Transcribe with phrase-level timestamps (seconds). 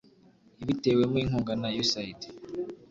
[0.63, 2.19] ibitewemo inkunga na usaid